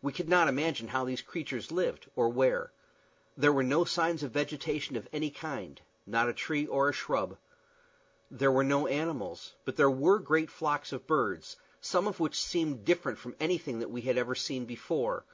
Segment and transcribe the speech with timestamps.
[0.00, 2.72] We could not imagine how these creatures lived, or where.
[3.36, 7.36] There were no signs of vegetation of any kind not a tree or a shrub.
[8.30, 12.86] There were no animals; but there were great flocks of birds, some of which seemed
[12.86, 15.26] different from anything that we had ever seen before.